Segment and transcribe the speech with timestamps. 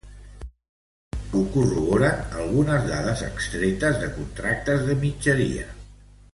[0.05, 5.71] Això ho corroboren algunes dades extretes de contractes de mitgeria.